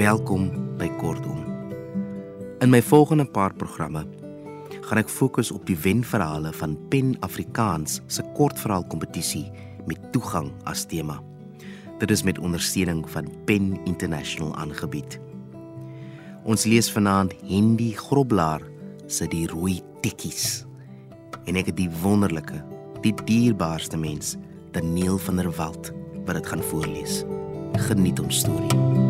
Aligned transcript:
Welkom 0.00 0.46
by 0.78 0.86
Kortom. 0.96 1.42
In 2.64 2.70
my 2.72 2.78
volgende 2.80 3.26
paar 3.28 3.52
programme 3.52 4.00
gaan 4.86 5.00
ek 5.02 5.10
fokus 5.12 5.50
op 5.52 5.66
die 5.68 5.76
wenverhale 5.76 6.54
van 6.56 6.78
Pen 6.88 7.10
Afrikaans 7.26 7.98
se 8.08 8.24
kortverhaal 8.38 8.86
kompetisie 8.88 9.50
met 9.84 10.00
toegang 10.14 10.48
as 10.64 10.86
tema. 10.88 11.18
Dit 12.00 12.16
is 12.16 12.24
met 12.24 12.40
ondersteuning 12.40 13.04
van 13.12 13.28
Pen 13.44 13.76
International 13.84 14.56
aangebied. 14.56 15.18
Ons 16.48 16.64
lees 16.64 16.88
vanaand 16.96 17.36
Hendy 17.44 17.92
Groblaar 18.00 18.64
se 19.04 19.28
Die 19.28 19.44
Rooi 19.52 19.82
Tikkies. 20.00 20.64
En 21.44 21.60
ek 21.60 21.74
het 21.74 21.80
die 21.82 21.92
wonderlike, 22.00 22.64
die 23.04 23.12
dierbaarste 23.28 24.00
mens, 24.00 24.38
Daniel 24.72 25.20
van 25.28 25.44
der 25.44 25.52
Walt 25.60 25.92
wat 26.24 26.40
dit 26.40 26.52
gaan 26.54 26.64
voorlees. 26.72 27.20
Geniet 27.90 28.24
ons 28.24 28.40
storie. 28.46 29.09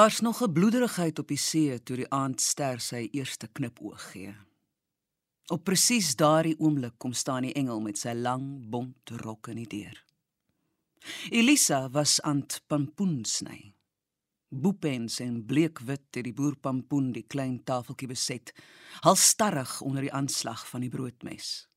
Daar's 0.00 0.20
nog 0.20 0.42
'n 0.42 0.52
bloederigheid 0.52 1.18
op 1.18 1.28
die 1.28 1.36
see 1.36 1.82
toe 1.82 1.96
die 1.96 2.10
aandster 2.10 2.80
sy 2.80 3.08
eerste 3.10 3.48
knipoog 3.52 4.10
gee. 4.10 4.34
Op 5.46 5.64
presies 5.64 6.16
daardie 6.16 6.58
oomblik 6.58 6.94
kom 6.96 7.12
staan 7.12 7.42
die 7.42 7.52
engel 7.52 7.80
met 7.80 7.98
sy 7.98 8.12
lang 8.12 8.70
bont 8.70 9.10
rok 9.10 9.46
in 9.46 9.56
die 9.56 9.66
deur. 9.66 10.04
Elisa 11.30 11.90
was 11.90 12.20
aan 12.20 12.46
pampoen 12.66 13.24
sny. 13.24 13.74
Boepens 14.48 15.20
en 15.20 15.44
bleekwit 15.46 16.14
het 16.14 16.24
die 16.24 16.34
boer 16.34 16.56
pampoen 16.56 17.12
die 17.12 17.26
klein 17.26 17.64
tafeltjie 17.64 18.08
beset, 18.08 18.54
halstarrig 19.00 19.80
onder 19.80 20.00
die 20.00 20.12
aanslag 20.12 20.68
van 20.68 20.80
die 20.80 20.90
broodmes. 20.90 21.68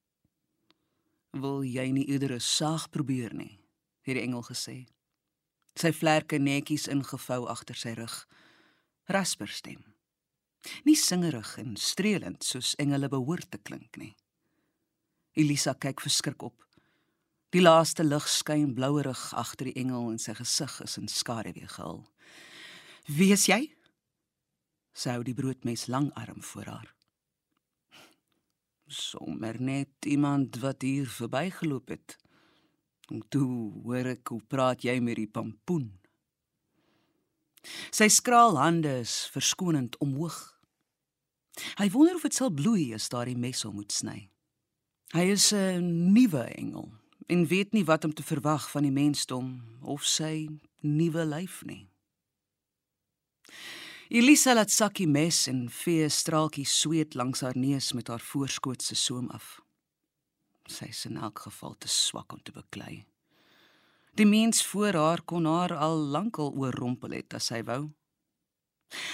"Wil 1.31 1.63
jy 1.63 1.91
nie 1.91 2.05
iedere 2.05 2.39
saag 2.39 2.89
probeer 2.89 3.33
nie?" 3.33 3.59
het 4.01 4.15
die 4.15 4.23
engel 4.23 4.43
gesê. 4.43 4.92
Sy 5.79 5.91
vlerke 5.91 6.37
netjies 6.37 6.87
ingevou 6.91 7.47
agter 7.49 7.77
sy 7.77 7.95
rug. 7.97 8.15
Rasper 9.09 9.49
stem. 9.49 9.81
Nie 10.87 10.95
singerig 10.95 11.57
en 11.59 11.75
streelend 11.75 12.45
soos 12.45 12.75
engele 12.79 13.09
behoort 13.11 13.49
te 13.51 13.59
klink 13.59 13.97
nie. 13.99 14.13
Elisa 15.35 15.73
kyk 15.73 16.03
verskrik 16.05 16.45
op. 16.45 16.59
Die 17.53 17.61
laaste 17.61 18.05
lig 18.05 18.25
skyn 18.29 18.73
blouerig 18.77 19.21
agter 19.37 19.69
die 19.69 19.77
engel 19.81 20.11
en 20.13 20.19
sy 20.21 20.33
gesig 20.37 20.79
is 20.85 20.97
in 20.97 21.09
skaduwee 21.11 21.67
gehul. 21.67 22.01
"Wie 23.05 23.31
is 23.33 23.45
jy?" 23.47 23.75
sê 24.93 25.21
die 25.23 25.33
broodmes 25.33 25.87
langarm 25.87 26.41
voor 26.41 26.65
haar. 26.65 26.95
"Sommer 28.87 29.61
net 29.61 30.05
iemand 30.05 30.59
wat 30.61 30.81
hier 30.81 31.07
verbygeloop 31.07 31.89
het." 31.89 32.22
En 33.11 33.23
toe 33.29 33.71
hoor 33.83 34.13
ek 34.15 34.27
hoe 34.27 34.41
praat 34.47 34.83
jy 34.83 34.99
met 35.03 35.19
die 35.19 35.27
pampoen. 35.27 35.91
Sy 37.91 38.07
skraal 38.11 38.57
hande 38.59 38.99
is 39.03 39.29
verskonend 39.31 39.97
omhoog. 40.03 40.39
Hy 41.79 41.89
wonder 41.93 42.15
of 42.17 42.25
dit 42.25 42.35
sal 42.35 42.51
bloei 42.51 42.91
as 42.95 43.09
daardie 43.13 43.37
mes 43.37 43.63
hom 43.63 43.77
moet 43.79 43.93
sny. 43.93 44.29
Hy 45.13 45.25
is 45.29 45.53
'n 45.53 46.13
nuwe 46.13 46.43
engel 46.57 46.91
en 47.27 47.47
weet 47.47 47.73
nie 47.73 47.85
wat 47.85 48.05
om 48.05 48.13
te 48.13 48.23
verwag 48.23 48.69
van 48.69 48.83
die 48.83 48.91
mensdom 48.91 49.61
of 49.81 50.05
sy 50.05 50.49
nuwe 50.81 51.25
lyf 51.25 51.63
nie. 51.65 51.87
Elisa 54.09 54.53
laat 54.53 54.71
sakkie 54.71 55.07
mes 55.07 55.47
en 55.47 55.69
vee 55.69 56.09
straaltjie 56.09 56.65
sweet 56.65 57.15
langs 57.15 57.41
haar 57.41 57.57
neus 57.57 57.93
met 57.93 58.07
haar 58.07 58.21
voorskootse 58.21 58.95
soem 58.95 59.29
af. 59.29 59.62
Sy 60.69 60.85
is 60.91 61.05
in 61.05 61.17
elk 61.17 61.39
geval 61.45 61.75
te 61.77 61.87
swak 61.87 62.33
om 62.33 62.41
te 62.43 62.51
beklei. 62.55 63.05
Die 64.13 64.25
mens 64.29 64.61
voor 64.65 64.93
haar 64.93 65.21
kon 65.25 65.45
haar 65.45 65.73
al 65.75 65.97
lankal 65.97 66.53
oorrompel 66.53 67.15
het 67.17 67.33
as 67.33 67.49
hy 67.49 67.63
wou. 67.65 67.81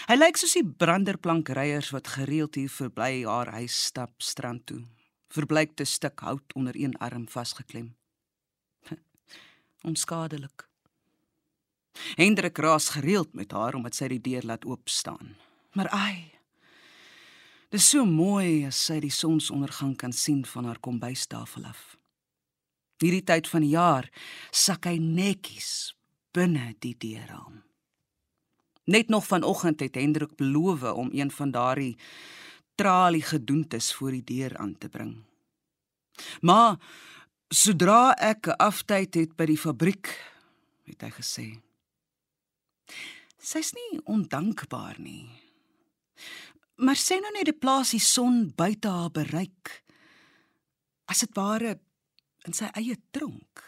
Hy 0.09 0.15
lyk 0.17 0.39
soos 0.39 0.57
die 0.57 0.65
branderplankryers 0.65 1.93
wat 1.95 2.11
gereeld 2.17 2.59
hier 2.59 2.71
verby 2.71 3.23
haar 3.23 3.53
huis 3.55 3.77
stap 3.87 4.11
strand 4.19 4.65
toe. 4.67 4.81
Verbleikte 5.31 5.85
stuk 5.85 6.19
hout 6.25 6.55
onder 6.57 6.75
een 6.75 6.97
arm 6.97 7.27
vasgeklem. 7.29 7.93
Onskadelik. 9.89 10.67
Hendrik 12.15 12.57
raas 12.57 12.89
gereeld 12.89 13.33
met 13.33 13.51
haar 13.51 13.77
omdat 13.79 13.95
sy 13.95 14.09
die 14.11 14.23
deur 14.23 14.43
laat 14.43 14.65
oop 14.65 14.89
staan. 14.89 15.37
Maar 15.77 15.89
ai. 15.95 16.38
Dis 17.69 17.85
so 17.91 18.01
mooi 18.01 18.65
as 18.65 18.79
sy 18.87 18.97
die 19.03 19.13
sonsondergang 19.13 19.93
kan 19.97 20.13
sien 20.15 20.41
van 20.49 20.65
haar 20.65 20.79
kombuistafel 20.81 21.67
af. 21.69 21.93
Hierdie 22.97 23.23
tyd 23.23 23.47
van 23.47 23.61
die 23.61 23.75
jaar 23.75 24.07
sak 24.49 24.87
hy 24.89 24.97
netjies 24.97 25.93
binne 26.33 26.73
die 26.81 26.95
deurraam. 26.97 27.61
Net 28.89 29.13
nog 29.13 29.27
vanoggend 29.29 29.83
het 29.85 29.99
Hendrik 30.01 30.33
beloof 30.39 30.87
om 30.97 31.11
een 31.13 31.29
van 31.31 31.51
daardie 31.53 31.93
tralie 32.75 33.21
gedoentes 33.21 33.93
voor 33.93 34.17
die 34.17 34.25
deur 34.25 34.57
aan 34.57 34.73
te 34.77 34.89
bring. 34.89 35.13
Maar 36.41 36.79
sodra 37.53 38.15
ek 38.17 38.47
'n 38.47 38.57
aftyd 38.57 39.13
het 39.13 39.35
by 39.37 39.45
die 39.45 39.57
fabriek, 39.57 40.09
het 40.89 41.01
hy 41.01 41.11
gesê. 41.11 41.47
Sy's 43.37 43.73
nie 43.73 44.01
ondankbaar 44.05 44.97
nie. 44.99 45.29
Maar 46.79 46.95
sê 46.95 47.17
nou 47.19 47.31
net 47.35 47.49
die 47.49 47.57
plaas 47.57 47.91
die 47.91 48.03
son 48.03 48.53
buite 48.55 48.87
haar 48.87 49.11
bereik. 49.11 49.71
As 51.11 51.25
dit 51.25 51.33
ware 51.35 51.75
in 52.47 52.55
sy 52.55 52.69
eie 52.79 52.95
tronk. 53.11 53.65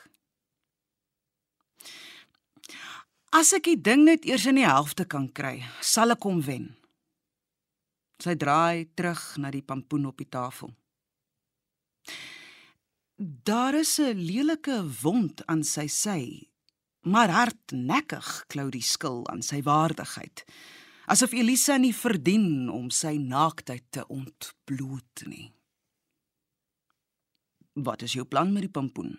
As 3.35 3.51
ek 3.55 3.67
die 3.67 3.79
ding 3.79 4.05
net 4.07 4.27
eers 4.27 4.45
in 4.47 4.59
die 4.59 4.67
helfte 4.67 5.05
kan 5.07 5.29
kry, 5.31 5.61
sal 5.79 6.15
ek 6.15 6.23
hom 6.27 6.39
wen. 6.43 6.69
Sy 8.21 8.35
draai 8.39 8.91
terug 8.95 9.21
na 9.41 9.51
die 9.51 9.63
pampoen 9.65 10.07
op 10.09 10.19
die 10.19 10.29
tafel. 10.31 10.71
Daar 13.17 13.75
is 13.75 13.99
'n 13.99 14.17
lelike 14.17 14.77
wond 15.03 15.45
aan 15.47 15.63
sy 15.63 15.87
sy, 15.87 16.49
maar 17.03 17.29
hardnekkig 17.29 18.45
klou 18.47 18.69
die 18.69 18.81
skil 18.83 19.27
aan 19.27 19.41
sy 19.41 19.61
waardigheid. 19.61 20.45
Asof 21.05 21.33
Elisa 21.33 21.77
nie 21.77 21.93
verdien 21.95 22.69
om 22.69 22.89
sy 22.93 23.17
naaktheid 23.17 23.83
te 23.89 24.05
ontbloot 24.07 25.25
nie. 25.25 25.49
Wat 27.73 28.01
is 28.01 28.13
jou 28.13 28.25
plan 28.27 28.51
met 28.53 28.67
die 28.67 28.71
pampoen? 28.71 29.15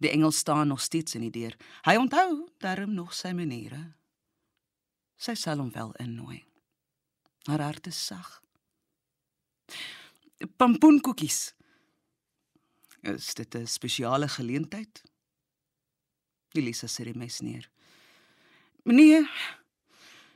Die 0.00 0.10
engel 0.10 0.32
staan 0.32 0.68
nog 0.68 0.80
steeds 0.80 1.14
in 1.14 1.26
die 1.28 1.34
deur. 1.34 1.56
Hy 1.84 1.96
onthou 2.00 2.48
darm 2.58 2.94
nog 2.96 3.12
sy 3.14 3.34
maniere. 3.36 3.92
Sy 5.20 5.36
sal 5.36 5.60
hom 5.60 5.70
wel 5.74 5.92
innooi. 6.00 6.40
Haar 7.48 7.60
hart 7.60 7.90
is 7.90 8.00
sag. 8.06 8.38
Pampoenkoekies. 10.56 11.52
Is 13.02 13.34
dit 13.34 13.54
'n 13.54 13.66
spesiale 13.66 14.28
geleentheid? 14.28 15.02
Elisa 16.52 16.86
sê 16.86 17.04
die 17.04 17.14
mes 17.14 17.40
neer. 17.40 17.70
Meneer, 18.84 19.28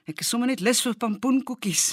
ek 0.09 0.20
is 0.20 0.28
sommer 0.28 0.50
net 0.50 0.60
lus 0.60 0.82
vir 0.84 0.97
pampoenkoekies. 1.00 1.84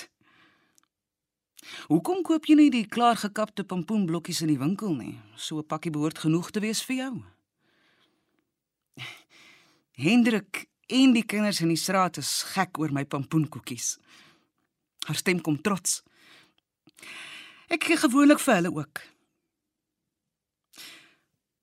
Hoekom 1.92 2.24
koop 2.26 2.48
jy 2.50 2.56
nie 2.58 2.72
die 2.74 2.88
klaargekapte 2.90 3.64
pampoenblokkies 3.70 4.42
in 4.46 4.52
die 4.52 4.60
winkel 4.60 4.96
nie? 4.96 5.20
So 5.36 5.60
'n 5.60 5.68
pakkie 5.68 5.92
behoort 5.92 6.18
genoeg 6.20 6.52
te 6.52 6.60
wees 6.60 6.82
vir 6.84 6.96
jou. 6.96 7.24
Hendrik 9.94 10.68
en 10.88 11.14
die 11.14 11.24
kinders 11.24 11.62
in 11.62 11.70
die 11.70 11.78
straat 11.78 12.18
is 12.18 12.44
gek 12.44 12.80
oor 12.80 12.92
my 12.92 13.06
pampoenkoekies. 13.06 13.98
Haar 15.06 15.16
stem 15.16 15.42
kom 15.42 15.62
trots. 15.62 16.04
Ek 17.70 17.84
gee 17.84 17.98
gewoonlik 17.98 18.40
vir 18.40 18.56
hulle 18.56 18.74
ook. 18.76 19.02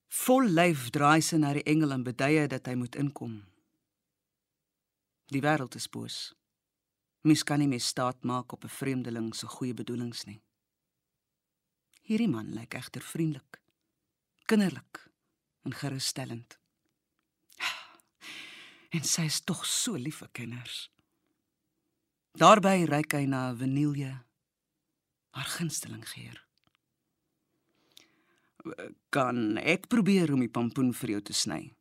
Vol 0.09 0.49
lyf 0.49 0.91
draai 0.91 1.21
sy 1.23 1.37
na 1.37 1.53
die 1.53 1.67
engel 1.67 1.93
en 1.93 2.05
beduie 2.05 2.47
dat 2.49 2.67
hy 2.67 2.75
moet 2.75 2.97
inkom. 2.97 3.45
Die 5.29 5.41
wêreld 5.41 5.75
is 5.75 5.89
boos. 5.89 6.38
Mens 7.29 7.45
kan 7.45 7.61
nie 7.61 7.69
meer 7.69 7.85
staat 7.85 8.23
maak 8.25 8.53
op 8.53 8.65
'n 8.65 8.69
vreemdeling 8.69 9.35
se 9.35 9.47
goeie 9.47 9.75
bedoelings 9.75 10.25
nie. 10.25 10.41
Hierdie 12.03 12.29
man 12.29 12.55
lyk 12.55 12.75
egter 12.75 13.03
vriendelik, 13.03 13.61
kinderlik 14.45 15.11
en 15.63 15.75
gerusstellend. 15.75 16.59
En 18.97 19.05
sy 19.05 19.23
is 19.23 19.41
tog 19.41 19.67
so 19.67 19.97
lief 19.97 20.17
vir 20.17 20.29
kinders. 20.33 20.91
Daarby 22.33 22.85
reik 22.85 23.13
hy 23.13 23.27
na 23.27 23.55
vanilje, 23.55 24.25
haar 25.31 25.51
gunsteling 25.59 26.09
geur. 26.09 26.47
Kan 29.09 29.59
ek 29.59 29.87
probeer 29.89 30.33
om 30.33 30.41
die 30.41 30.49
pampoen 30.49 30.95
vir 30.95 31.11
jou 31.11 31.21
te 31.21 31.33
sny? 31.33 31.77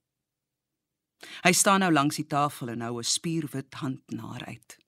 Hy 1.44 1.54
staan 1.54 1.80
nou 1.80 1.92
langs 1.92 2.16
die 2.16 2.28
tafel 2.28 2.70
en 2.70 2.82
hou 2.82 2.98
'n 3.00 3.04
spierwit 3.04 3.74
hand 3.74 4.04
na 4.12 4.28
haar 4.28 4.46
uit. 4.46 4.87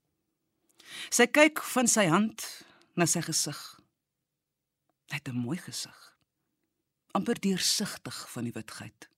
Sy 1.10 1.26
kyk 1.28 1.62
van 1.74 1.88
sy 1.88 2.06
hand 2.06 2.66
na 2.96 3.06
sy 3.06 3.22
gesig. 3.22 3.80
Hy 5.10 5.16
het 5.16 5.28
'n 5.28 5.36
mooi 5.36 5.58
gesig. 5.58 6.10
amper 7.12 7.40
deursigtig 7.40 8.32
van 8.32 8.44
die 8.44 8.54
witheid. 8.54 9.10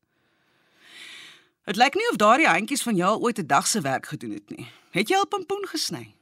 Dit 1.68 1.76
lyk 1.76 1.96
nie 1.96 2.08
of 2.10 2.18
daardie 2.22 2.48
handjies 2.48 2.84
van 2.88 2.96
jou 2.96 3.12
ooit 3.20 3.40
'n 3.40 3.48
dag 3.48 3.68
se 3.68 3.82
werk 3.82 4.06
gedoen 4.06 4.32
het 4.32 4.50
nie. 4.50 4.68
Het 4.92 5.10
jy 5.10 5.16
al 5.16 5.28
pompoen 5.28 5.68
gesny? 5.68 6.16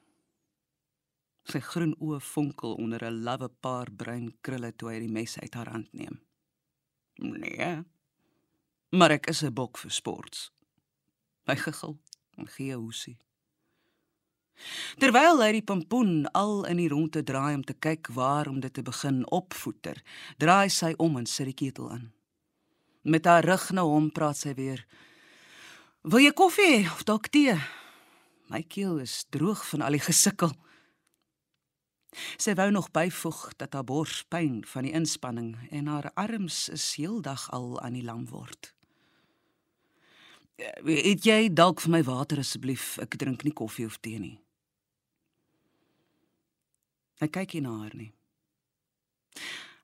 Sy 1.44 1.60
groen 1.60 1.96
oë 2.00 2.19
fonkel 2.19 2.74
onder 2.74 3.06
'n 3.06 3.24
lawwe 3.24 3.50
paar 3.50 3.92
bruin 3.92 4.38
krulle 4.42 4.75
toe 4.75 4.90
hy 4.90 5.00
die 5.00 5.12
mes 5.12 5.40
uit 5.40 5.54
haar 5.54 5.69
hand 5.69 5.94
neem. 5.94 6.22
Nee. 7.16 7.84
Maar 8.90 9.12
ek 9.12 9.28
is 9.28 9.44
'n 9.44 9.54
bok 9.54 9.78
vir 9.78 9.92
sports. 9.92 10.51
Hy 11.46 11.56
giggel 11.56 12.00
en 12.38 12.48
gee 12.48 12.74
'n 12.74 12.80
hoesie. 12.80 13.18
Terwyl 15.00 15.41
hy 15.44 15.51
die 15.59 15.65
pompoen 15.65 16.25
al 16.35 16.65
in 16.69 16.77
die 16.81 16.89
ronde 16.91 17.23
draai 17.23 17.56
om 17.56 17.63
te 17.63 17.73
kyk 17.73 18.11
waar 18.15 18.47
om 18.51 18.59
dit 18.59 18.73
te 18.73 18.83
begin 18.83 19.23
opvoeter, 19.31 20.01
draai 20.38 20.69
sy 20.69 20.94
om 20.97 21.17
en 21.17 21.25
sit 21.25 21.51
die 21.51 21.57
ketel 21.57 21.91
aan. 21.91 22.11
Met 23.03 23.25
haar 23.25 23.45
rug 23.45 23.69
na 23.71 23.85
hom 23.88 24.11
praat 24.11 24.38
sy 24.38 24.53
weer. 24.53 24.85
"Wil 26.03 26.19
jy 26.19 26.31
koffie 26.31 26.85
of 26.91 27.03
dalk 27.03 27.27
tee?" 27.27 27.56
My 28.50 28.63
keel 28.63 28.97
is 29.00 29.25
droog 29.29 29.61
van 29.69 29.81
al 29.81 29.91
die 29.91 30.00
gesukkel. 30.01 30.51
Sy 32.38 32.55
wou 32.57 32.71
nog 32.71 32.91
byvoeg 32.91 33.53
dat 33.57 33.73
haar 33.73 33.85
bors 33.85 34.23
pyn 34.23 34.63
van 34.65 34.83
die 34.83 34.94
inspanning 34.97 35.53
en 35.69 35.88
haar 35.88 36.12
arms 36.13 36.69
is 36.73 36.95
heeldag 36.97 37.50
al 37.51 37.79
aan 37.81 37.94
die 37.94 38.03
lam 38.03 38.25
word. 38.25 38.73
"Het 40.57 41.23
jy 41.23 41.53
dalk 41.53 41.81
vir 41.81 41.91
my 41.91 42.03
water 42.03 42.38
asseblief? 42.38 42.97
Ek 42.97 43.17
drink 43.17 43.44
nie 43.44 43.53
koffie 43.53 43.85
of 43.85 43.97
tee 43.97 44.19
nie." 44.19 44.39
Hy 47.19 47.27
kyk 47.27 47.54
nie 47.54 47.66
na 47.66 47.75
haar 47.81 47.95
nie. 47.95 48.12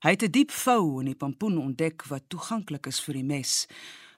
Hy 0.04 0.10
het 0.10 0.22
'n 0.22 0.32
diep 0.32 0.50
vou 0.50 1.00
in 1.00 1.06
die 1.06 1.14
pompoen 1.14 1.58
ontdek 1.58 2.06
wat 2.08 2.28
toeganklik 2.28 2.86
is 2.86 3.00
vir 3.00 3.14
die 3.14 3.24
mes. 3.24 3.66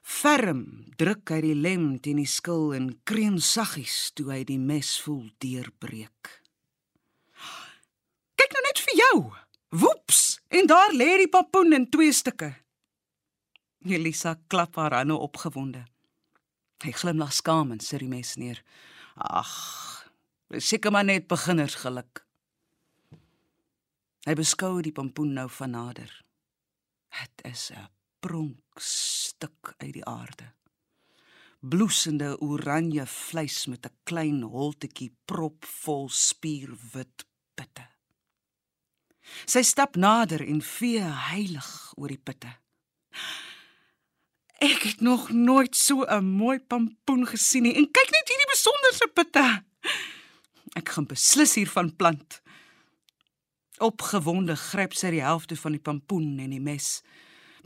Ferm 0.03 0.85
druk 0.97 1.29
hy 1.29 1.41
die 1.41 1.55
lem 1.55 1.99
teen 1.99 2.17
die 2.17 2.25
skil 2.25 2.73
en 2.73 3.01
kreun 3.03 3.39
saggies 3.39 4.11
toe 4.13 4.31
hy 4.31 4.43
die 4.43 4.57
mes 4.57 4.99
voel 5.01 5.29
deurbreek. 5.39 6.43
Kyk 8.35 8.51
nou 8.53 8.63
net 8.63 8.79
vir 8.79 8.95
jou. 8.95 9.17
Woeps, 9.69 10.39
en 10.49 10.67
daar 10.67 10.91
lê 10.93 11.17
die 11.17 11.29
pompoen 11.29 11.73
in 11.73 11.89
twee 11.89 12.13
stukke. 12.13 12.55
Elisa 13.85 14.35
klap 14.47 14.75
haar 14.75 14.93
hande 14.93 15.15
opgewonde. 15.15 15.85
Hy 16.83 16.91
glimlag 16.91 17.33
skaam 17.33 17.71
en 17.71 17.79
sit 17.79 17.99
die 17.99 18.07
mes 18.07 18.35
neer. 18.35 18.63
Ag, 19.15 20.07
seker 20.57 20.91
maar 20.91 21.05
net 21.05 21.27
beginnersgeluk. 21.27 22.28
Hy 24.29 24.35
beskou 24.37 24.75
die 24.85 24.91
pompoen 24.93 25.31
nou 25.33 25.47
van 25.49 25.71
nader. 25.73 26.09
Dit 27.09 27.39
is 27.49 27.71
'n 27.73 27.89
pronkstuk 28.21 29.73
uit 29.77 29.93
die 29.93 30.05
aarde. 30.05 30.53
Bloesende 31.59 32.37
oranje 32.37 33.05
vleis 33.07 33.65
met 33.65 33.85
'n 33.85 33.95
klein 34.03 34.41
holtetjie 34.41 35.15
propvol 35.25 36.09
spierwit 36.09 37.25
pitte. 37.55 37.87
Sy 39.45 39.61
stap 39.61 39.95
nader 39.95 40.47
en 40.47 40.61
vee 40.61 41.01
heilig 41.01 41.93
oor 41.97 42.07
die 42.07 42.23
pitte. 42.23 42.53
Ek 44.59 44.83
het 44.83 45.01
nog 45.01 45.29
nooit 45.29 45.75
so 45.75 46.05
'n 46.05 46.25
mooi 46.25 46.59
pompoen 46.59 47.25
gesien 47.25 47.63
nie 47.63 47.75
en 47.75 47.91
kyk 47.91 48.09
net 48.11 48.29
hierdie 48.29 48.53
besonderse 48.53 49.07
pitte. 49.13 49.63
Ek 50.75 50.89
gaan 50.89 51.05
beslis 51.05 51.55
hiervan 51.55 51.95
plant. 51.95 52.41
Opgewonde 53.79 54.57
gryp 54.59 54.95
sy 54.97 55.13
die 55.15 55.23
helfte 55.23 55.55
van 55.55 55.75
die 55.75 55.83
pompoen 55.83 56.39
en 56.43 56.51
die 56.51 56.63
mes. 56.63 56.99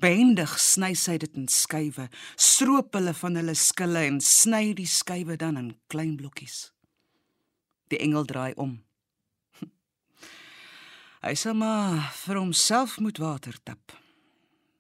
Behendig 0.02 0.56
sny 0.62 0.94
sy 0.98 1.18
dit 1.22 1.36
in 1.38 1.48
skywe, 1.50 2.08
stroop 2.38 2.96
hulle 2.98 3.14
van 3.18 3.38
hulle 3.40 3.56
skille 3.58 4.06
en 4.10 4.20
sny 4.22 4.74
die 4.78 4.90
skywe 4.90 5.38
dan 5.42 5.60
in 5.60 5.70
klein 5.90 6.16
blokkies. 6.18 6.72
Die 7.94 8.02
engel 8.02 8.26
draai 8.30 8.54
om. 8.58 8.80
Hy 11.26 11.36
sê 11.38 11.54
maar 11.58 12.10
vir 12.24 12.42
homself 12.42 12.98
moet 13.02 13.22
water 13.22 13.58
tap. 13.66 13.94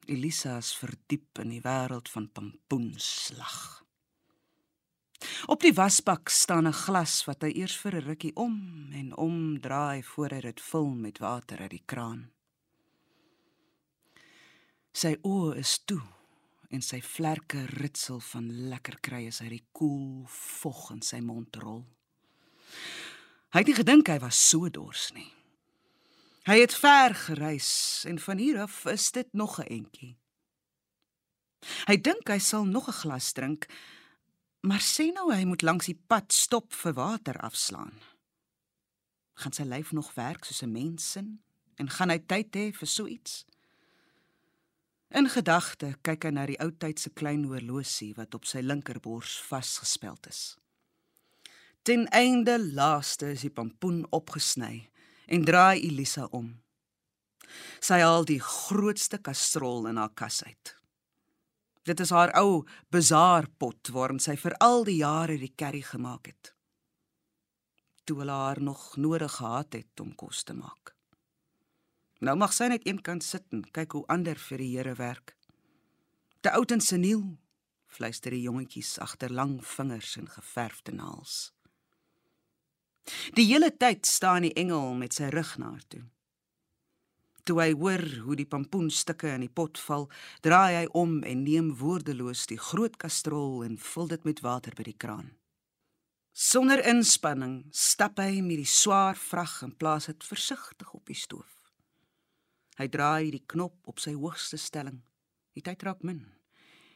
Elisa 0.09 0.57
is 0.59 0.73
verdiep 0.75 1.39
in 1.39 1.53
die 1.53 1.63
wêreld 1.63 2.09
van 2.11 2.27
pompoenslag. 2.33 3.82
Op 5.45 5.61
die 5.61 5.73
wasbak 5.73 6.29
staan 6.29 6.67
'n 6.67 6.73
glas 6.73 7.25
wat 7.25 7.41
hy 7.41 7.51
eers 7.55 7.75
vir 7.77 7.95
'n 7.95 8.05
rukkie 8.07 8.35
om 8.35 8.89
en 8.93 9.17
om 9.17 9.59
draai 9.59 10.03
voor 10.03 10.29
hy 10.29 10.41
dit 10.41 10.61
vul 10.61 10.89
met 10.89 11.17
water 11.17 11.59
uit 11.59 11.69
die 11.69 11.83
kraan. 11.85 12.31
Sy 14.93 15.17
oë 15.23 15.57
is 15.57 15.79
toe 15.85 16.01
en 16.69 16.81
sy 16.81 17.01
vlerke 17.01 17.65
ritsel 17.65 18.19
van 18.19 18.69
lekker 18.69 18.97
kry 19.01 19.27
as 19.27 19.39
hy 19.39 19.49
die 19.49 19.65
koel 19.71 20.25
vog 20.27 20.91
in 20.91 21.01
sy 21.01 21.19
mond 21.19 21.55
rol. 21.55 21.85
Hy 23.53 23.59
het 23.59 23.67
nie 23.67 23.77
gedink 23.77 24.07
hy 24.07 24.19
was 24.19 24.49
so 24.49 24.69
dors 24.69 25.11
nie. 25.13 25.29
Hy 26.43 26.59
het 26.59 26.73
ver 26.75 27.13
gereis 27.15 28.03
en 28.09 28.19
van 28.19 28.37
hier 28.37 28.61
af 28.61 28.85
is 28.85 29.11
dit 29.11 29.33
nog 29.33 29.59
'n 29.59 29.67
entjie. 29.69 30.17
Hy 31.87 31.97
dink 31.97 32.27
hy 32.27 32.39
sal 32.39 32.65
nog 32.65 32.87
'n 32.87 32.99
glas 33.01 33.31
drink, 33.31 33.67
Maar 34.63 34.79
sê 34.79 35.09
nou 35.11 35.27
hy 35.27 35.43
moet 35.43 35.61
langs 35.61 35.89
die 35.89 35.97
pad 36.07 36.31
stop 36.31 36.71
vir 36.71 36.93
water 36.95 37.35
afslaan. 37.43 37.97
Gaan 39.43 39.55
sy 39.55 39.65
lyf 39.67 39.91
nog 39.91 40.13
werk 40.15 40.45
soos 40.45 40.63
'n 40.63 40.71
mens 40.71 41.11
sin 41.11 41.43
en 41.75 41.89
gaan 41.89 42.09
hy 42.09 42.19
tyd 42.19 42.55
hê 42.55 42.71
vir 42.71 42.87
so 42.87 43.07
iets? 43.07 43.45
In 45.11 45.27
gedagte 45.29 45.97
kyk 46.01 46.23
hy 46.23 46.31
na 46.31 46.45
die 46.45 46.59
ou 46.63 46.71
tyd 46.71 46.99
se 46.99 47.09
klein 47.09 47.43
horlosie 47.43 48.13
wat 48.15 48.33
op 48.33 48.45
sy 48.45 48.61
linkerbors 48.61 49.41
vasgespeld 49.41 50.27
is. 50.27 50.57
Ten 51.83 52.07
einde 52.07 52.55
laaste 52.59 53.25
is 53.31 53.41
die 53.41 53.51
pompoen 53.51 54.05
opgesny 54.11 54.89
en 55.27 55.43
draai 55.45 55.83
Elisa 55.83 56.25
om. 56.31 56.63
Sy 57.81 57.99
haal 57.99 58.23
die 58.25 58.39
grootste 58.39 59.17
kastrol 59.17 59.87
in 59.87 59.97
haar 59.97 60.13
kas 60.15 60.43
uit. 60.43 60.82
Dit 61.83 61.99
is 61.99 62.13
haar 62.15 62.31
ou 62.39 62.63
bazaarpot 62.95 63.91
waarin 63.91 64.21
sy 64.23 64.37
vir 64.39 64.55
al 64.63 64.85
die 64.87 65.01
jare 65.01 65.35
die 65.39 65.51
curry 65.55 65.81
gemaak 65.83 66.29
het. 66.31 66.53
Toe 68.07 68.19
hulle 68.21 68.35
haar 68.35 68.61
nog 68.61 68.95
nodig 68.95 69.35
gehad 69.39 69.75
het 69.75 69.99
om 69.99 70.15
kos 70.15 70.43
te 70.43 70.55
maak. 70.55 70.95
Nou 72.23 72.35
mag 72.39 72.53
sy 72.55 72.69
net 72.71 72.85
eenkant 72.87 73.23
sit 73.23 73.43
en 73.51 73.65
kyk 73.75 73.97
hoe 73.97 74.05
ander 74.07 74.39
vir 74.39 74.63
die 74.63 74.71
Here 74.77 74.95
werk. 74.95 75.35
Te 76.39 76.51
oud 76.55 76.71
en 76.71 76.83
seniel, 76.83 77.23
fluister 77.87 78.31
die 78.31 78.45
jongetjies 78.45 78.95
agter 79.03 79.31
lang 79.31 79.57
vingers 79.63 80.15
en 80.19 80.31
geverfde 80.31 80.95
naels. 80.95 81.51
Die 83.35 83.45
hele 83.49 83.73
tyd 83.75 84.07
staan 84.07 84.47
die 84.47 84.55
engel 84.59 84.93
met 84.95 85.19
sy 85.19 85.27
rug 85.35 85.57
na 85.59 85.73
haar 85.73 85.87
toe. 85.91 86.05
Toe 87.43 87.59
hy 87.59 87.71
hoor 87.75 88.03
hoe 88.23 88.35
die 88.39 88.47
pompoenstukke 88.47 89.33
in 89.35 89.43
die 89.43 89.51
pot 89.51 89.79
val, 89.83 90.05
draai 90.45 90.75
hy 90.77 90.83
om 90.95 91.17
en 91.27 91.41
neem 91.43 91.73
woordeloos 91.79 92.45
die 92.47 92.59
groot 92.59 92.95
kastrol 93.01 93.65
en 93.65 93.75
vul 93.75 94.07
dit 94.13 94.23
met 94.23 94.39
water 94.45 94.75
by 94.77 94.85
die 94.87 94.95
kraan. 94.95 95.33
Sonder 96.33 96.79
inspanning 96.89 97.65
stap 97.69 98.17
hy 98.23 98.39
met 98.41 98.63
die 98.63 98.69
swaar 98.69 99.19
vrag 99.19 99.59
en 99.67 99.75
plaas 99.75 100.07
dit 100.09 100.23
versigtig 100.25 100.93
op 100.95 101.11
die 101.11 101.19
stoof. 101.19 101.51
Hy 102.79 102.87
draai 102.89 103.29
die 103.35 103.43
knop 103.45 103.75
op 103.91 103.99
sy 104.01 104.15
hoogste 104.17 104.57
stelling. 104.57 105.03
Die 105.53 105.61
tyd 105.61 105.83
raak 105.85 106.01
min. 106.01 106.23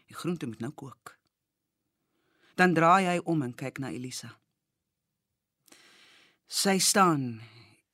Die 0.10 0.18
groente 0.18 0.48
moet 0.50 0.63
nou 0.63 0.72
kook. 0.74 1.13
Dan 2.58 2.74
draai 2.74 3.06
hy 3.06 3.18
om 3.30 3.44
en 3.46 3.54
kyk 3.54 3.77
na 3.84 3.92
Elisa. 3.94 4.32
Sy 6.48 6.80
staan 6.82 7.44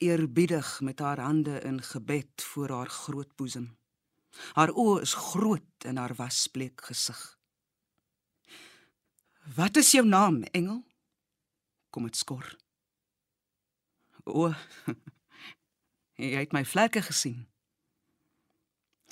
eerbiedig 0.04 0.82
met 0.82 1.00
haar 1.00 1.20
hande 1.20 1.60
in 1.60 1.82
gebed 1.82 2.44
voor 2.44 2.70
haar 2.70 2.90
groot 2.90 3.36
boesem. 3.36 3.72
Haar 4.58 4.74
oë 4.74 5.02
is 5.02 5.14
groot 5.14 5.86
in 5.88 5.98
haar 5.98 6.16
wasbleek 6.18 6.82
gesig. 6.88 7.22
Wat 9.56 9.78
is 9.78 9.92
jou 9.92 10.06
naam, 10.08 10.44
engel? 10.44 10.84
Kom 11.90 12.08
dit 12.08 12.18
skor. 12.18 12.48
O. 14.24 14.54
Jy 16.24 16.40
het 16.40 16.56
my 16.56 16.64
vlekke 16.66 17.02
gesien. 17.04 17.44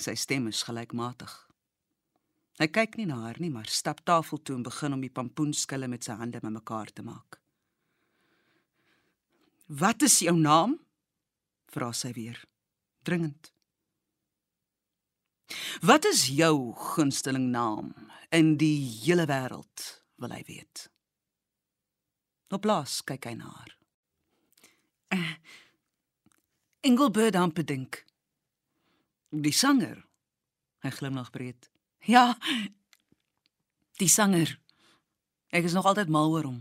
Sy 0.00 0.14
stem 0.16 0.48
is 0.50 0.62
gelykmatig. 0.66 1.34
Hy 2.60 2.68
kyk 2.70 2.96
nie 2.98 3.06
na 3.10 3.20
haar 3.26 3.38
nie, 3.42 3.50
maar 3.52 3.68
stap 3.68 4.02
tafel 4.06 4.40
toe 4.42 4.56
en 4.56 4.66
begin 4.66 4.96
om 4.96 5.04
die 5.04 5.12
pompoenskille 5.12 5.88
met 5.90 6.06
sy 6.06 6.16
hande 6.18 6.40
bymekaar 6.40 6.92
te 6.94 7.04
maak. 7.04 7.41
Wat 9.72 10.02
is 10.02 10.18
jou 10.18 10.36
naam? 10.36 10.76
vra 11.72 11.88
sy 11.96 12.10
weer, 12.12 12.36
dringend. 13.08 13.48
Wat 15.80 16.04
is 16.04 16.26
jou 16.28 16.74
gunsteling 16.76 17.46
naam 17.54 17.94
in 18.28 18.58
die 18.60 18.76
hele 19.00 19.24
wêreld 19.30 19.84
wil 20.20 20.34
hy 20.36 20.42
weet. 20.44 20.90
Op 22.52 22.60
plaas 22.66 22.98
kyk 23.08 23.30
hy 23.30 23.32
na 23.38 23.48
haar. 23.48 23.72
Uh, 25.16 25.32
Engelbert 26.84 27.38
Hampedink. 27.40 28.02
Die 29.32 29.54
sanger. 29.56 30.02
Hy 30.84 30.92
glimlag 30.92 31.32
breed. 31.32 31.70
Ja. 32.04 32.34
Die 33.96 34.10
sanger. 34.12 34.52
Ek 35.48 35.64
is 35.64 35.76
nog 35.76 35.88
altyd 35.88 36.12
mal 36.12 36.28
oor 36.28 36.50
hom. 36.50 36.60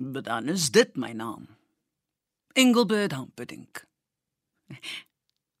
Dan 0.00 0.48
is 0.48 0.70
dit 0.72 0.96
my 0.96 1.12
naam. 1.12 1.46
Engelbert 2.56 3.12
Hampedink. 3.12 3.84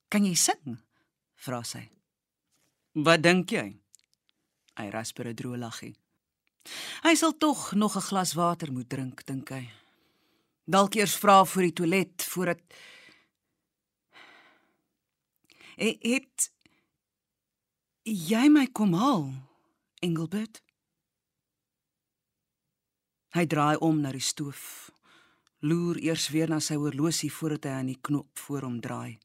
Kan 0.08 0.24
jy 0.24 0.34
sing? 0.34 0.80
vra 1.40 1.62
sy. 1.64 1.82
Wat 3.00 3.22
dink 3.24 3.52
jy? 3.54 3.66
Hy 4.76 4.86
rasper 4.92 5.28
'n 5.28 5.36
droë 5.36 5.60
laggie. 5.60 5.94
Hy 7.02 7.14
sal 7.16 7.32
tog 7.32 7.72
nog 7.74 7.96
'n 7.96 8.08
glas 8.08 8.34
water 8.34 8.72
moet 8.72 8.88
drink, 8.88 9.24
dink 9.24 9.48
hy. 9.48 9.70
Dalk 10.66 10.94
eers 10.94 11.16
vra 11.16 11.44
vir 11.44 11.62
die 11.62 11.72
toilet 11.72 12.22
voordat 12.22 12.60
Hy 15.76 15.96
het 16.02 16.50
jy 18.04 18.48
my 18.48 18.66
kom 18.66 18.92
haal, 18.92 19.32
Engelbert? 20.02 20.60
Hy 23.30 23.46
draai 23.46 23.76
om 23.78 24.00
na 24.02 24.10
die 24.10 24.24
stoof. 24.24 24.90
Loer 25.62 26.00
eers 26.02 26.28
weer 26.34 26.50
na 26.50 26.58
sy 26.58 26.74
horlosie 26.80 27.30
voordat 27.30 27.68
hy 27.68 27.74
aan 27.78 27.90
die 27.92 28.00
knop 28.02 28.38
voor 28.42 28.66
hom 28.66 28.80
draai. 28.82 29.20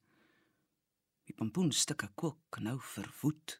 Die 1.26 1.34
pompoenstukke 1.34 2.12
kook 2.14 2.60
nou 2.62 2.78
verwoed. 2.94 3.58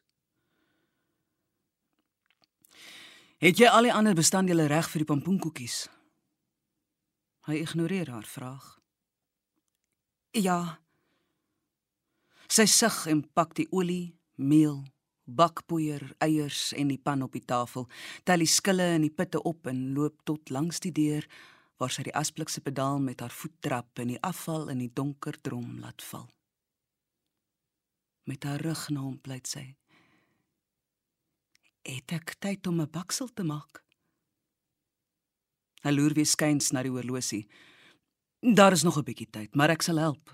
Het 3.42 3.58
jy 3.58 3.68
al 3.68 3.88
die 3.88 3.92
ander 3.92 4.14
bestanddele 4.14 4.68
reg 4.70 4.86
vir 4.92 5.02
die 5.02 5.10
pompoenkoekies? 5.10 5.80
Hy 7.50 7.58
ignoreer 7.64 8.12
haar 8.14 8.26
vraag. 8.26 8.76
Ja. 10.36 10.78
Sy 12.46 12.68
sug 12.70 13.02
en 13.10 13.24
pak 13.34 13.56
die 13.58 13.66
olie, 13.74 14.14
meel, 14.38 14.84
bakpoeier, 15.26 16.14
eiers 16.18 16.72
en 16.72 16.88
die 16.88 16.98
pan 16.98 17.22
op 17.22 17.32
die 17.32 17.44
tafel, 17.44 17.88
tel 18.24 18.38
die 18.38 18.50
skille 18.50 18.94
in 18.94 19.02
die 19.02 19.12
pitte 19.14 19.42
op 19.42 19.66
en 19.66 19.92
loop 19.94 20.22
tot 20.24 20.50
langs 20.50 20.80
die 20.80 20.92
deur 20.92 21.26
waar 21.76 21.92
sy 21.92 22.06
die 22.06 22.14
asblikse 22.16 22.62
pedaal 22.64 22.98
met 22.98 23.20
haar 23.20 23.34
voet 23.34 23.56
trap 23.60 23.98
en 23.98 24.14
die 24.14 24.22
afval 24.22 24.70
in 24.72 24.78
die 24.78 24.92
donker 24.92 25.36
drom 25.40 25.78
laat 25.80 26.02
val. 26.02 26.30
Met 28.24 28.44
haar 28.44 28.62
rug 28.64 28.88
na 28.90 29.00
hom 29.00 29.18
pleit 29.20 29.46
sy 29.46 29.74
het 31.86 32.12
ek 32.12 32.34
tyd 32.42 32.66
om 32.66 32.80
'n 32.80 32.90
baksel 32.90 33.28
te 33.28 33.44
maak. 33.44 33.84
Hy 35.82 35.90
loer 35.90 36.14
weer 36.14 36.26
skuins 36.26 36.72
na 36.72 36.82
die 36.82 36.90
horlosie. 36.90 37.46
Daar 38.40 38.72
is 38.72 38.82
nog 38.82 38.98
'n 38.98 39.04
bietjie 39.04 39.30
tyd, 39.30 39.54
maar 39.54 39.70
ek 39.70 39.82
sal 39.82 39.98
help. 39.98 40.30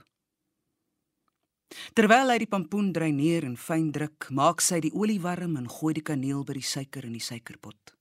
Terwyl 1.95 2.33
hy 2.33 2.39
die 2.43 2.51
pampoen 2.51 2.93
dreineer 2.93 3.45
en 3.45 3.57
fyn 3.57 3.91
druk, 3.93 4.29
maak 4.31 4.61
sy 4.61 4.81
die 4.85 4.93
olie 4.93 5.21
warm 5.21 5.57
en 5.57 5.69
gooi 5.69 5.95
die 5.95 6.05
kaneel 6.05 6.45
by 6.45 6.59
die 6.59 6.67
suiker 6.67 7.07
in 7.09 7.17
die 7.17 7.25
suikerpot. 7.25 7.95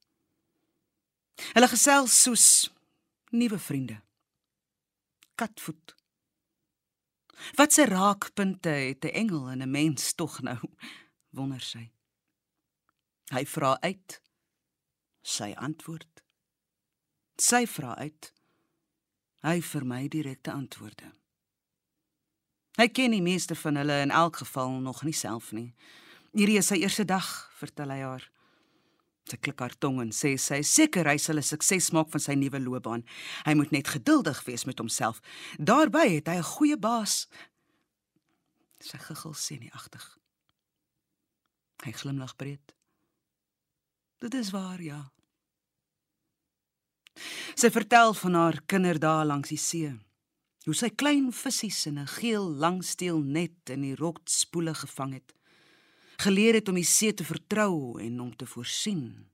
Hulle 1.56 1.70
gesels 1.72 2.16
soos 2.24 2.46
nuwe 3.32 3.60
vriende. 3.60 4.02
Katvoet. 5.40 5.96
Wat 7.58 7.74
se 7.74 7.86
raakpunte 7.86 8.70
het 8.70 9.06
'n 9.06 9.16
engel 9.22 9.50
en 9.50 9.62
'n 9.62 9.72
mens 9.72 10.14
tog 10.14 10.42
nou? 10.42 10.60
Wonder 11.36 11.62
sy. 11.62 11.92
Hy 13.32 13.46
vra 13.46 13.78
uit. 13.82 14.22
Sy 15.22 15.54
antwoord. 15.56 16.24
Sy 17.38 17.66
vra 17.68 17.96
uit. 17.96 18.34
Hy 19.42 19.62
vermy 19.62 20.08
direkte 20.08 20.52
antwoorde. 20.52 21.21
Hy 22.82 22.88
ken 22.90 23.14
die 23.14 23.22
meeste 23.22 23.54
van 23.54 23.76
hulle 23.78 24.00
in 24.02 24.10
elk 24.10 24.40
geval 24.42 24.72
nog 24.82 25.04
nie 25.06 25.14
self 25.14 25.52
nie. 25.54 25.68
Hierdie 26.34 26.58
is 26.58 26.72
sy 26.72 26.80
eerste 26.82 27.04
dag, 27.06 27.28
vertel 27.60 27.94
hy 27.94 28.00
haar. 28.02 28.24
Sy 29.30 29.38
klik 29.38 29.62
haar 29.62 29.76
tong 29.78 30.00
en 30.02 30.10
sê 30.18 30.32
sy 30.42 30.64
seker 30.66 31.06
hy 31.06 31.20
sal 31.22 31.38
'n 31.38 31.46
sukses 31.46 31.92
maak 31.94 32.10
van 32.10 32.24
sy 32.26 32.34
nuwe 32.34 32.60
loopbaan. 32.60 33.06
Hy 33.46 33.54
moet 33.54 33.72
net 33.72 33.88
geduldig 33.88 34.42
wees 34.50 34.66
met 34.66 34.80
homself. 34.82 35.22
Daarby 35.60 36.08
het 36.10 36.28
hy 36.28 36.38
'n 36.42 36.52
goeie 36.58 36.78
baas. 36.78 37.28
Sy 38.80 38.98
giggel 38.98 39.34
senuagtig. 39.34 40.18
Hy 41.86 41.92
glimlag 41.92 42.36
breed. 42.36 42.74
Dit 44.20 44.34
is 44.34 44.50
waar, 44.50 44.82
ja. 44.82 45.12
Sy 47.56 47.70
vertel 47.70 48.14
van 48.14 48.34
haar 48.34 48.62
kinderdae 48.66 49.26
langs 49.26 49.50
die 49.50 49.58
see. 49.58 50.00
Hoe 50.62 50.76
sy 50.78 50.92
klein 50.94 51.32
visse 51.34 51.90
in 51.90 51.98
'n 51.98 52.08
geel 52.08 52.46
langsteel 52.46 53.20
net 53.20 53.70
in 53.70 53.82
die 53.82 53.96
rotspoele 53.96 54.74
gevang 54.74 55.14
het. 55.14 55.34
Geleer 56.18 56.54
het 56.54 56.68
om 56.68 56.76
die 56.76 56.86
see 56.86 57.14
te 57.14 57.24
vertrou 57.24 58.00
en 58.00 58.20
om 58.20 58.36
te 58.36 58.46
voorsien. 58.46 59.30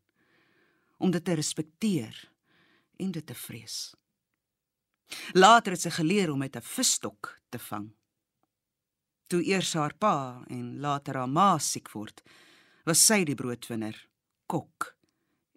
Om 0.98 1.12
dit 1.12 1.24
te 1.26 1.34
respekteer 1.34 2.32
en 2.96 3.12
dit 3.12 3.26
te 3.26 3.36
vrees. 3.36 3.96
Later 5.34 5.72
het 5.72 5.82
sy 5.82 5.90
geleer 5.90 6.32
om 6.32 6.40
met 6.40 6.56
'n 6.56 6.62
visstok 6.62 7.42
te 7.50 7.60
vang. 7.60 7.92
Toe 9.28 9.44
eers 9.44 9.74
haar 9.74 9.94
pa 9.94 10.44
en 10.48 10.80
later 10.80 11.16
haar 11.16 11.30
ma 11.30 11.60
siek 11.60 11.92
word, 11.92 12.24
was 12.86 13.06
sy 13.06 13.24
die 13.24 13.36
broodwinner 13.36 14.08
kok 14.46 14.96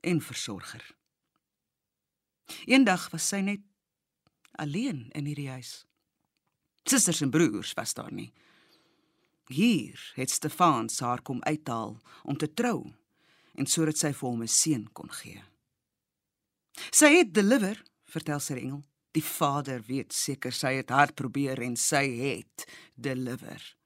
en 0.01 0.21
versorger. 0.21 0.97
Eendag 2.67 3.11
was 3.11 3.29
sy 3.29 3.41
net 3.41 3.61
alleen 4.61 5.09
in 5.17 5.29
hierdie 5.29 5.51
huis. 5.51 5.85
Susters 6.89 7.23
en 7.25 7.33
broers 7.33 7.73
was 7.79 7.95
daar 7.97 8.13
nie. 8.13 8.31
Hier 9.51 9.99
het 10.15 10.31
Stefan 10.31 10.89
haar 11.01 11.23
kom 11.23 11.43
uithaal 11.43 11.97
om 12.23 12.37
te 12.37 12.49
trou 12.55 12.93
en 13.59 13.67
sodat 13.67 13.99
sy 13.99 14.13
vir 14.13 14.29
hom 14.29 14.43
'n 14.43 14.49
seun 14.49 14.85
kon 14.93 15.11
gee. 15.11 15.43
Sy 16.91 17.11
het 17.17 17.35
deliver, 17.35 17.83
vertel 18.05 18.41
sy 18.41 18.55
engel. 18.55 18.85
Die 19.13 19.25
vader 19.25 19.83
weet 19.83 20.13
seker 20.13 20.53
sy 20.53 20.75
het 20.75 20.91
hard 20.91 21.15
probeer 21.15 21.63
en 21.63 21.77
sy 21.77 22.07
het 22.17 22.67
deliver. 22.95 23.77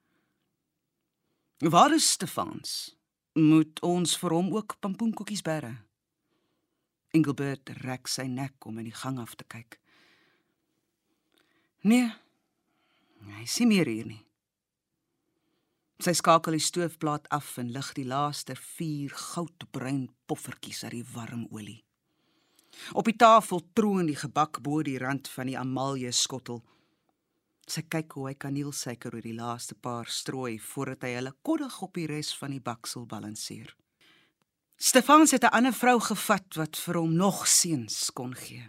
Waar 1.58 1.94
is 1.94 2.10
Stefans? 2.10 2.94
moet 3.34 3.80
ons 3.82 4.14
vir 4.18 4.30
hom 4.30 4.52
ook 4.54 4.76
pampoenkoekies 4.80 5.42
bære. 5.42 5.72
Engelbert 7.14 7.70
rek 7.82 8.06
sy 8.10 8.28
nek 8.30 8.66
om 8.66 8.78
in 8.78 8.86
die 8.90 8.94
gang 8.94 9.18
af 9.18 9.34
te 9.34 9.46
kyk. 9.50 9.80
Nee. 11.84 12.08
Hy 13.38 13.44
sien 13.44 13.68
meer 13.68 13.88
hier 13.90 14.06
nie. 14.08 14.22
Sy 16.00 16.14
skakel 16.16 16.56
die 16.56 16.64
stoofplaat 16.64 17.28
af 17.32 17.58
en 17.60 17.70
lig 17.72 17.90
die 17.96 18.06
laaste 18.08 18.56
4 18.56 19.12
goudbruin 19.12 20.06
poffertjies 20.28 20.82
uit 20.86 20.96
die 20.96 21.04
warm 21.12 21.44
olie. 21.52 21.82
Op 22.96 23.04
die 23.08 23.16
tafel 23.20 23.60
troon 23.76 24.08
die 24.08 24.16
gebak 24.16 24.62
bo 24.64 24.80
die 24.82 24.96
rand 24.98 25.28
van 25.36 25.52
die 25.52 25.58
amalje 25.60 26.12
skottel. 26.16 26.62
Sy 27.68 27.84
kyk 27.92 28.16
hoe 28.16 28.30
hy 28.30 28.34
kaneelsuiker 28.40 29.14
oor 29.14 29.24
die 29.24 29.36
laaste 29.36 29.76
paar 29.76 30.08
strooi 30.08 30.56
voordat 30.72 31.04
hy 31.04 31.14
hulle 31.18 31.36
koddig 31.44 31.80
op 31.84 32.00
die 32.00 32.08
res 32.08 32.32
van 32.40 32.56
die 32.56 32.64
baksel 32.64 33.04
balanseer. 33.08 33.76
Stefans 34.80 35.36
het 35.36 35.44
'n 35.44 35.52
ander 35.52 35.72
vrou 35.72 36.00
gevat 36.00 36.56
wat 36.56 36.76
vir 36.76 36.96
hom 36.96 37.12
nog 37.12 37.46
seuns 37.46 38.10
kon 38.10 38.34
gee. 38.34 38.66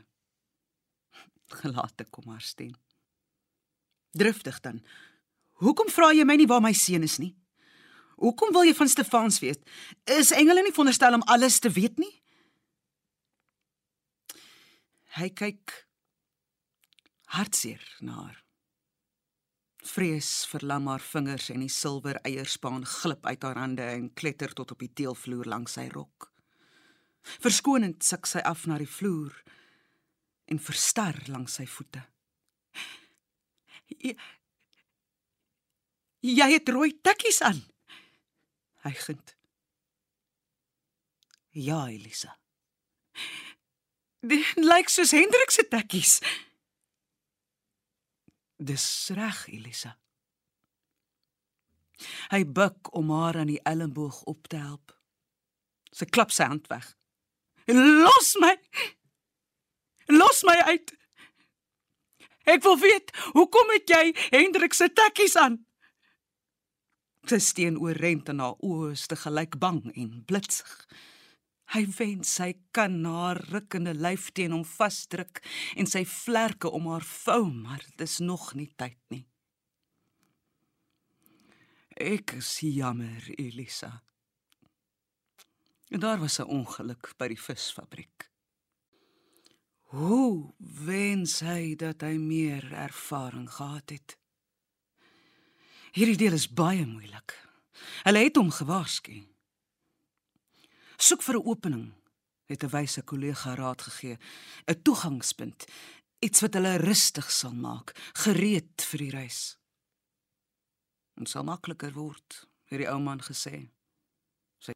Gelate 1.48 2.06
kom 2.12 2.28
haar 2.28 2.42
stem. 2.42 2.76
Driftig 4.16 4.62
dan. 4.64 4.80
Hoekom 5.64 5.90
vra 5.92 6.12
jy 6.16 6.24
my 6.28 6.38
nie 6.40 6.48
waar 6.48 6.64
my 6.64 6.74
seun 6.76 7.04
is 7.08 7.18
nie? 7.20 7.34
Hoekom 8.16 8.54
wil 8.56 8.68
jy 8.68 8.76
van 8.76 8.92
Stefans 8.92 9.42
weet? 9.44 9.64
Is 10.08 10.32
engele 10.36 10.64
nie 10.64 10.72
veronderstel 10.72 11.18
om 11.18 11.26
alles 11.32 11.60
te 11.60 11.72
weet 11.72 12.00
nie? 12.00 12.14
Hy 15.16 15.30
kyk 15.36 15.74
hartseer 17.36 17.84
na 18.04 18.16
haar. 18.22 18.40
Vrees 19.86 20.30
verlam 20.50 20.88
haar 20.90 21.04
vingers 21.04 21.52
en 21.54 21.62
die 21.62 21.72
silwer 21.72 22.18
eierspaan 22.26 22.88
glip 22.90 23.28
uit 23.28 23.44
haar 23.46 23.60
hande 23.60 23.86
en 23.86 24.10
kletter 24.18 24.56
tot 24.56 24.72
op 24.74 24.82
die 24.82 24.92
teelvloer 24.92 25.52
langs 25.52 25.76
sy 25.78 25.86
rok. 25.94 26.32
Verskonend 27.44 28.04
suk 28.06 28.28
sy 28.30 28.42
af 28.46 28.66
na 28.70 28.80
die 28.82 28.90
vloer 28.90 29.36
en 30.52 30.62
verstar 30.62 31.20
langs 31.30 31.60
sy 31.60 31.68
voete. 31.70 32.04
Jy, 33.92 34.16
jy 36.22 36.48
het 36.54 36.70
rooi 36.70 36.92
tikkies 37.02 37.42
aan. 37.46 37.62
Hy 38.86 38.94
gint. 39.02 39.36
Ja, 41.56 41.86
Elisa. 41.88 42.36
Dit 44.26 44.58
lyk 44.58 44.90
soos 44.90 45.14
Hendrik 45.16 45.54
se 45.54 45.68
tikkies. 45.70 46.18
Dis 48.58 48.88
reg, 49.14 49.46
Elisa. 49.54 49.96
Hy 52.34 52.42
buig 52.46 52.92
om 52.98 53.12
haar 53.14 53.40
aan 53.40 53.52
die 53.54 53.62
elmboog 53.64 54.24
op 54.30 54.48
te 54.52 54.60
help. 54.60 54.92
Sy 55.96 56.08
klap 56.12 56.34
sy 56.36 56.48
hand 56.50 56.68
weg. 56.72 56.88
Los 57.72 58.36
my. 58.42 58.54
Los 60.12 60.44
my 60.44 60.58
uit. 60.74 60.92
Ek 62.46 62.62
wil 62.64 62.78
weet, 62.80 63.12
hoekom 63.34 63.72
het 63.74 63.90
jy 63.90 64.04
Hendrik 64.30 64.74
se 64.78 64.90
tekkies 64.94 65.36
aan? 65.42 65.60
Sy 67.26 67.40
steen 67.42 67.80
oor 67.82 67.98
rent 67.98 68.30
en 68.30 68.44
haar 68.44 68.60
oë 68.62 68.92
is 68.94 69.08
te 69.10 69.18
gelyk 69.18 69.58
bang 69.62 69.82
en 69.98 70.12
blitsig. 70.30 70.74
Hy 71.74 71.82
wens 71.98 72.36
sy 72.38 72.52
kan 72.76 73.00
haar 73.10 73.40
rukkende 73.50 73.96
lyf 73.98 74.30
teen 74.38 74.54
hom 74.54 74.66
vasdruk 74.70 75.42
en 75.74 75.90
sy 75.90 76.04
vlerke 76.06 76.70
om 76.70 76.92
haar 76.92 77.06
vou, 77.26 77.48
maar 77.50 77.82
dit 77.82 78.06
is 78.06 78.20
nog 78.22 78.52
nie 78.54 78.70
tyd 78.78 79.00
nie. 79.10 79.26
Ek 81.96 82.36
is 82.38 82.60
jammer, 82.60 83.24
Elisa. 83.40 84.04
En 85.90 86.00
daar 86.00 86.20
was 86.20 86.40
'n 86.40 86.52
ongeluk 86.52 87.14
by 87.18 87.28
die 87.28 87.42
visfabriek. 87.42 88.30
Hoe 89.96 90.54
wens 91.26 91.42
hy 91.42 91.74
dat 91.74 92.04
hy 92.06 92.20
meer 92.22 92.68
ervaring 92.70 93.48
gehad 93.50 93.90
het. 93.90 94.14
Hierdie 95.98 96.20
deel 96.20 96.36
is 96.38 96.46
baie 96.46 96.86
moeilik. 96.86 97.34
Hulle 98.06 98.22
het 98.22 98.38
hom 98.38 98.52
gewaarsku. 98.54 99.24
Soek 101.02 101.26
vir 101.26 101.40
'n 101.40 101.48
opening, 101.50 101.94
het 102.46 102.64
'n 102.64 102.70
wyse 102.70 103.02
kollega 103.02 103.56
raad 103.56 103.82
gegee, 103.82 104.20
'n 104.70 104.82
toegangspunt, 104.84 105.66
iets 106.20 106.42
wat 106.42 106.54
hulle 106.54 106.78
rustig 106.78 107.32
sal 107.32 107.54
maak, 107.54 107.98
gereed 108.14 108.82
vir 108.90 109.00
die 109.00 109.10
reis. 109.10 109.58
Dit 111.16 111.30
sal 111.30 111.44
makliker 111.44 111.94
word, 111.94 112.48
het 112.66 112.80
die 112.80 112.90
ou 112.90 113.00
man 113.00 113.22
gesê. 113.22 113.70
Sy 114.60 114.74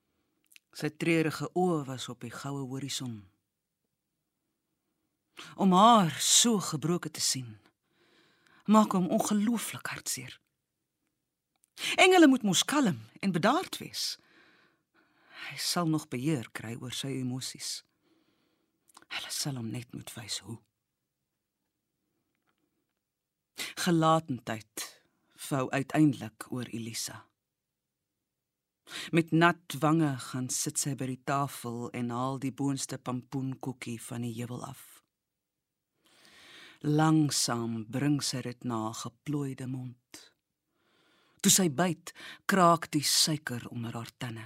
sy 0.73 0.89
treurige 0.89 1.49
oë 1.53 1.85
was 1.85 2.09
op 2.09 2.21
die 2.21 2.33
goue 2.33 2.65
horison 2.65 3.28
om 5.55 5.73
haar 5.73 6.15
so 6.19 6.59
gebroken 6.59 7.11
te 7.11 7.21
sien 7.21 7.57
maak 8.69 8.93
hom 8.93 9.07
ongelooflik 9.09 9.87
hartseer. 9.87 10.39
Engele 11.97 12.27
moet 12.27 12.43
mos 12.45 12.65
kalm 12.65 12.99
en 13.19 13.31
bedaard 13.33 13.77
wees. 13.81 14.17
Hy 15.49 15.57
sal 15.57 15.89
nog 15.89 16.07
beheer 16.11 16.49
kry 16.53 16.75
oor 16.77 16.93
sy 16.93 17.15
emosies. 17.17 17.79
Hulle 19.09 19.31
sal 19.33 19.57
hom 19.57 19.71
net 19.73 19.89
moet 19.95 20.11
wys 20.13 20.37
hoe. 20.45 20.59
Gelatendheid 23.79 24.85
vou 25.49 25.65
uiteindelik 25.73 26.45
oor 26.53 26.69
Elisa. 26.69 27.23
Met 29.15 29.31
nat 29.31 29.77
wange 29.81 30.11
gaan 30.29 30.49
sit 30.53 30.77
sy 30.81 30.93
by 30.97 31.09
die 31.09 31.23
tafel 31.25 31.89
en 31.97 32.13
haal 32.13 32.39
die 32.41 32.53
boonste 32.53 32.97
pampoenkoekie 32.97 33.97
van 34.01 34.25
die 34.25 34.33
heuwel 34.37 34.65
af. 34.65 34.98
Langsam 36.79 37.83
bring 37.91 38.21
sy 38.23 38.39
dit 38.45 38.63
na 38.63 38.93
geplooide 38.95 39.65
mond. 39.67 40.19
Toe 41.43 41.51
sy 41.51 41.65
byt, 41.67 42.13
kraak 42.47 42.87
die 42.93 43.03
suiker 43.03 43.65
onder 43.67 43.97
haar 43.99 44.11
tande. 44.15 44.45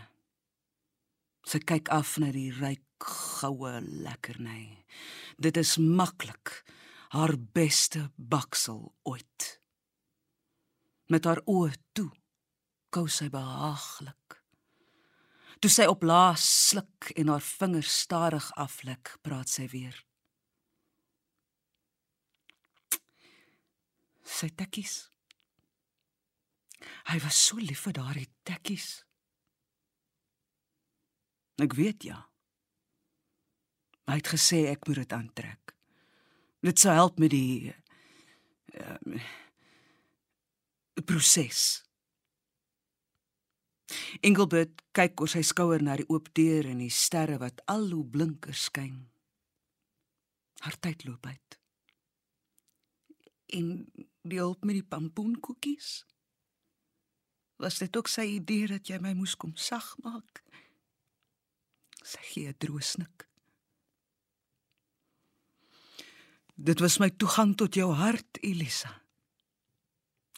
Sy 1.46 1.60
kyk 1.62 1.92
af 1.94 2.16
na 2.18 2.32
die 2.34 2.50
ryk 2.50 3.06
goue 3.06 3.76
lekkerny. 3.86 4.86
Dit 5.38 5.60
is 5.62 5.76
maklik 5.78 6.64
haar 7.14 7.36
beste 7.38 8.08
baksel 8.18 8.88
ooit. 9.06 9.60
Met 11.14 11.30
haar 11.30 11.44
oë 11.46 11.76
toe 11.94 12.10
kou 12.90 13.06
sy 13.10 13.28
behaaglik. 13.30 14.40
Toe 15.62 15.70
sy 15.70 15.86
op 15.86 16.02
laas 16.02 16.42
sluk 16.70 17.12
en 17.14 17.30
haar 17.30 17.46
vingers 17.46 17.94
stadig 18.08 18.50
aflik, 18.58 19.14
praat 19.22 19.54
sy 19.54 19.68
weer. 19.70 20.02
Sy 24.24 24.50
tekkies. 24.56 25.10
Hy 27.12 27.20
was 27.24 27.38
so 27.38 27.60
lief 27.60 27.86
vir 27.88 27.98
daardie 28.00 28.30
tekkies. 28.48 29.04
Ek 31.64 31.76
weet 31.78 32.08
ja. 32.08 32.24
Hy 34.10 34.18
het 34.20 34.34
gesê 34.34 34.66
ek 34.72 34.88
moet 34.88 35.04
dit 35.04 35.16
aantrek. 35.16 35.74
Dit 36.64 36.80
sou 36.80 36.92
help 36.96 37.20
met 37.20 37.32
die 37.32 37.72
uh, 38.80 39.20
proses. 41.08 41.84
Engelbert 44.24 44.82
kyk 44.96 45.22
oor 45.22 45.32
sy 45.32 45.44
skouer 45.46 45.84
na 45.84 45.98
die 46.00 46.08
oop 46.12 46.30
deur 46.38 46.68
en 46.70 46.82
die 46.84 46.94
sterre 46.94 47.40
wat 47.42 47.62
al 47.72 47.90
hoe 47.92 48.06
blinker 48.16 48.56
skyn. 48.58 49.04
Haar 50.64 50.80
tyd 50.80 51.04
loop 51.08 51.28
uit. 51.28 51.60
En 53.60 53.68
die 54.24 54.40
hulp 54.40 54.64
met 54.64 54.80
die 54.80 54.88
pampoenkoekies? 54.88 56.06
Was 57.62 57.80
dit 57.80 57.98
ook 57.98 58.10
sy 58.12 58.26
idee 58.40 58.68
dat 58.72 58.90
jy 58.90 59.00
my 59.04 59.14
moes 59.18 59.36
kom 59.40 59.56
sag 59.56 59.94
maak? 60.04 60.42
Sy 62.04 62.24
gee 62.34 62.56
droosnik. 62.58 63.28
Dit 66.54 66.84
was 66.84 67.00
my 67.02 67.10
toegang 67.10 67.56
tot 67.58 67.76
jou 67.76 67.90
hart, 67.98 68.38
Elisa. 68.44 69.02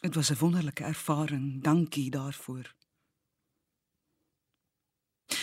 Dit 0.01 0.15
was 0.15 0.29
'n 0.31 0.39
wonderlike 0.39 0.83
ervaring. 0.83 1.63
Dankie 1.63 2.09
daarvoor. 2.09 2.75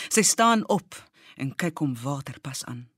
Sy 0.09 0.23
staan 0.23 0.69
op 0.69 1.11
en 1.37 1.55
kyk 1.57 1.79
hom 1.79 1.97
waterpas 1.97 2.65
aan. 2.65 2.91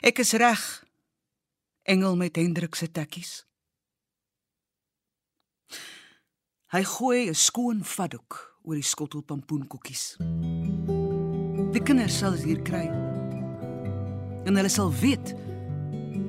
Ek 0.00 0.18
is 0.18 0.32
reg, 0.32 0.84
engel 1.82 2.16
met 2.16 2.36
Hendrik 2.36 2.74
se 2.74 2.90
tekkies. 2.90 3.46
Hy 6.70 6.82
gooi 6.84 7.28
'n 7.28 7.34
skoon 7.34 7.84
vatdoek 7.84 8.58
oor 8.62 8.74
die 8.74 8.82
skottel 8.82 9.22
pampoenkoekies. 9.22 10.16
Die 11.72 11.82
kinders 11.82 12.18
sal 12.18 12.32
dit 12.32 12.44
hier 12.44 12.62
kry. 12.62 12.86
En 14.44 14.56
hulle 14.56 14.68
sal 14.68 14.92
weet 14.92 15.34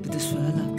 dit 0.01 0.15
is 0.15 0.25
vir 0.25 0.41
hulle. 0.41 0.71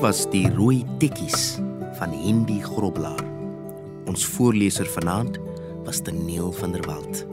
Was 0.00 0.22
die 0.32 0.46
rooi 0.54 0.80
tekkies 0.98 1.58
van 1.98 2.12
Hendy 2.16 2.60
Groblaar. 2.64 3.20
Ons 4.08 4.24
voorleser 4.32 4.88
vanaand 4.88 5.36
was 5.84 6.00
Daniel 6.02 6.52
van 6.56 6.72
der 6.72 6.86
Walt. 6.88 7.26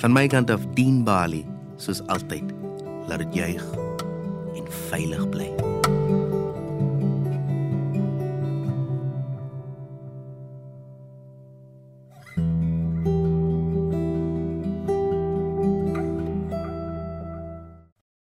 Van 0.00 0.16
my 0.16 0.24
kant 0.32 0.50
af 0.50 0.64
dien 0.78 1.02
Bali 1.04 1.44
soos 1.76 2.00
altyd. 2.08 2.54
Laat 3.08 3.26
dit 3.26 3.42
juig 3.42 3.66
en 4.56 4.72
veilig 4.88 5.28
bly. 5.34 5.69